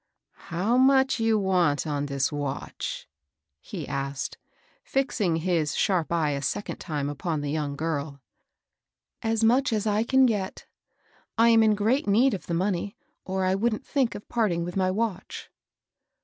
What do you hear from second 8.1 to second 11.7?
^^ As much as I can get. I am